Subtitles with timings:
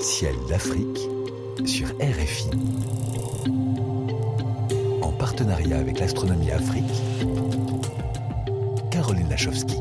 [0.00, 1.08] Ciel d'Afrique
[1.66, 2.50] sur RFI.
[5.02, 6.84] En partenariat avec l'Astronomie Afrique,
[8.92, 9.76] Caroline Lachowski.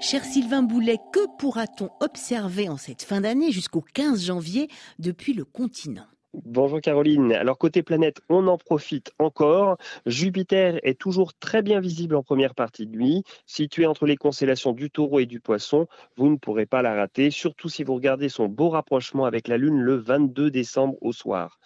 [0.00, 5.44] Cher Sylvain Boulet, que pourra-t-on observer en cette fin d'année jusqu'au 15 janvier depuis le
[5.44, 6.06] continent?
[6.34, 7.34] Bonjour Caroline.
[7.34, 9.76] Alors côté planète, on en profite encore.
[10.06, 13.22] Jupiter est toujours très bien visible en première partie de nuit.
[13.44, 17.30] Situé entre les constellations du taureau et du poisson, vous ne pourrez pas la rater,
[17.30, 21.58] surtout si vous regardez son beau rapprochement avec la Lune le 22 décembre au soir.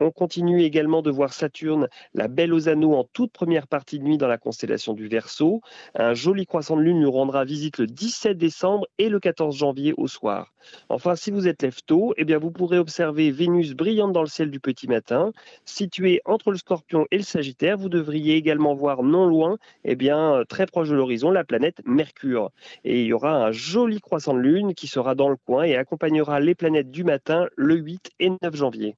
[0.00, 4.04] On continue également de voir Saturne, la belle aux anneaux, en toute première partie de
[4.04, 5.60] nuit dans la constellation du Verseau.
[5.94, 9.94] Un joli croissant de lune nous rendra visite le 17 décembre et le 14 janvier
[9.96, 10.52] au soir.
[10.88, 14.28] Enfin, si vous êtes lève tôt, eh bien vous pourrez observer Vénus brillante dans le
[14.28, 15.32] ciel du petit matin.
[15.64, 20.42] Située entre le Scorpion et le Sagittaire, vous devriez également voir non loin, eh bien
[20.48, 22.50] très proche de l'horizon, la planète Mercure.
[22.84, 25.76] Et il y aura un joli croissant de lune qui sera dans le coin et
[25.76, 28.96] accompagnera les planètes du matin le 8 et 9 janvier.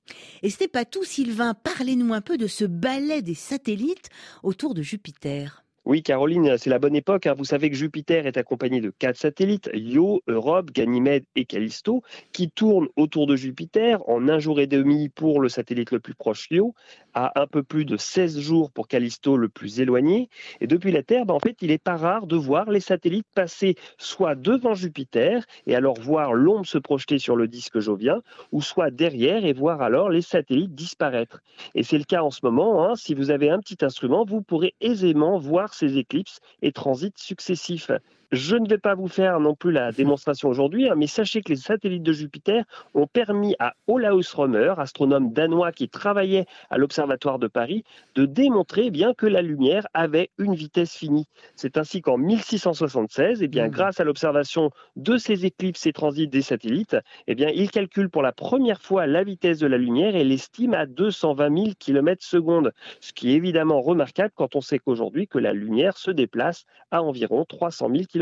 [1.05, 4.11] Sylvain, parlez-nous un peu de ce ballet des satellites
[4.43, 5.66] autour de Jupiter.
[5.87, 7.29] Oui, Caroline, c'est la bonne époque.
[7.29, 7.35] Hein.
[7.39, 12.51] Vous savez que Jupiter est accompagné de quatre satellites, Io, Europe, Ganymède et Callisto, qui
[12.51, 16.49] tournent autour de Jupiter en un jour et demi pour le satellite le plus proche,
[16.51, 16.75] Io,
[17.15, 20.29] à un peu plus de 16 jours pour Callisto le plus éloigné.
[20.61, 23.29] Et depuis la Terre, ben, en fait, il n'est pas rare de voir les satellites
[23.33, 28.61] passer soit devant Jupiter et alors voir l'ombre se projeter sur le disque jovien, ou
[28.61, 31.43] soit derrière et voir alors les satellites disparaître.
[31.77, 32.85] Et c'est le cas en ce moment.
[32.85, 32.97] Hein.
[32.97, 37.91] Si vous avez un petit instrument, vous pourrez aisément voir ces éclipses et transits successifs.
[38.33, 41.51] Je ne vais pas vous faire non plus la démonstration aujourd'hui, hein, mais sachez que
[41.51, 47.39] les satellites de Jupiter ont permis à Olaus Römer, astronome danois qui travaillait à l'Observatoire
[47.39, 47.85] de Paris,
[48.17, 51.29] de démontrer eh bien que la lumière avait une vitesse finie.
[51.55, 53.71] C'est ainsi qu'en 1676, eh bien, mmh.
[53.71, 56.97] grâce à l'observation de ces éclipses et transits des satellites,
[57.29, 60.75] eh bien, il calcule pour la première fois la vitesse de la lumière et l'estime
[60.75, 65.39] à 220 000 km secondes, ce qui est évidemment remarquable quand on sait qu'aujourd'hui que
[65.39, 68.16] la lumière se déplace à environ 300 000 km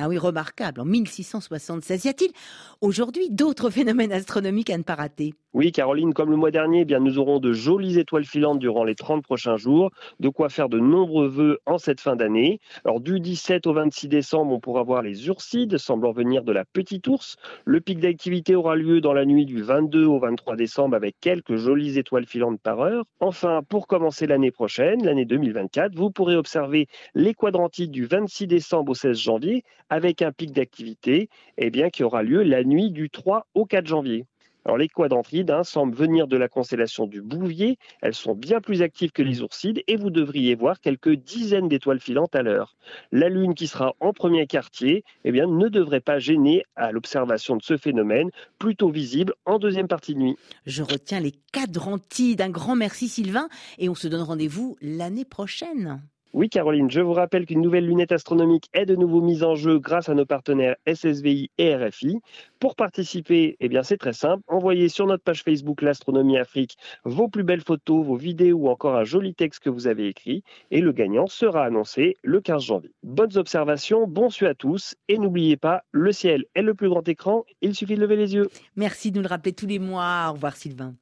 [0.00, 0.80] Ah oui, remarquable.
[0.80, 2.32] En 1676, y a-t-il
[2.80, 5.34] aujourd'hui d'autres phénomènes astronomiques à ne pas rater?
[5.54, 8.82] Oui, Caroline, comme le mois dernier, eh bien, nous aurons de jolies étoiles filantes durant
[8.82, 12.58] les 30 prochains jours, de quoi faire de nombreux vœux en cette fin d'année.
[12.84, 16.64] Alors du 17 au 26 décembre, on pourra voir les Ursides semblant venir de la
[16.64, 17.36] Petite Ourse.
[17.64, 21.54] Le pic d'activité aura lieu dans la nuit du 22 au 23 décembre avec quelques
[21.54, 23.04] jolies étoiles filantes par heure.
[23.20, 28.90] Enfin, pour commencer l'année prochaine, l'année 2024, vous pourrez observer les quadrantides du 26 décembre
[28.90, 31.28] au 16 janvier, avec un pic d'activité
[31.58, 34.26] eh qui aura lieu la nuit du 3 au 4 janvier.
[34.64, 38.80] Alors les quadrantrides hein, semblent venir de la constellation du Bouvier, elles sont bien plus
[38.80, 42.74] actives que les oursides et vous devriez voir quelques dizaines d'étoiles filantes à l'heure.
[43.12, 47.56] La Lune qui sera en premier quartier eh bien, ne devrait pas gêner à l'observation
[47.56, 50.36] de ce phénomène, plutôt visible en deuxième partie de nuit.
[50.64, 53.48] Je retiens les quadrantides, un grand merci Sylvain
[53.78, 56.02] et on se donne rendez-vous l'année prochaine.
[56.34, 59.78] Oui, Caroline, je vous rappelle qu'une nouvelle lunette astronomique est de nouveau mise en jeu
[59.78, 62.18] grâce à nos partenaires SSVI et RFI.
[62.58, 64.42] Pour participer, eh bien, c'est très simple.
[64.48, 68.96] Envoyez sur notre page Facebook L'Astronomie Afrique vos plus belles photos, vos vidéos ou encore
[68.96, 70.42] un joli texte que vous avez écrit
[70.72, 72.90] et le gagnant sera annoncé le 15 janvier.
[73.04, 77.08] Bonnes observations, bon suite à tous et n'oubliez pas, le ciel est le plus grand
[77.08, 78.48] écran, il suffit de lever les yeux.
[78.74, 80.26] Merci de nous le rappeler tous les mois.
[80.30, 80.96] Au revoir Sylvain.